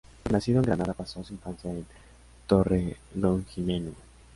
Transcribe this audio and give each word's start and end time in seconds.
Aunque 0.17 0.33
nacido 0.33 0.57
en 0.57 0.63
Granada 0.65 0.93
pasó 0.95 1.23
su 1.23 1.33
infancia 1.33 1.69
en 1.69 1.85
Torredonjimeno. 2.47 3.91